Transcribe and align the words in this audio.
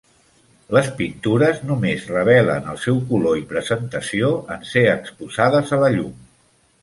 Les 0.75 0.87
pintures 1.01 1.59
només 1.71 2.07
revelen 2.13 2.71
el 2.71 2.79
seu 2.87 2.97
color 3.11 3.41
i 3.43 3.45
presentació 3.53 4.31
en 4.57 4.67
ser 4.73 4.85
exposades 4.97 5.75
a 5.79 5.83
la 5.85 5.93
llum. 5.97 6.17